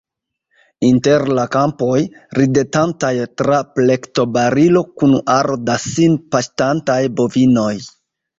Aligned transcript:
Inter 0.85 1.25
la 1.39 1.43
kampoj, 1.55 1.97
ridetantaj 2.39 3.11
tra 3.43 3.59
plektobarilo, 3.75 4.83
kun 5.03 5.15
aro 5.35 5.59
da 5.69 5.77
sin 5.85 6.17
paŝtantaj 6.35 6.99
bovinoj. 7.23 7.71